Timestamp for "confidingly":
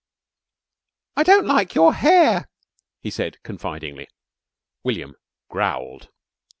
3.43-4.07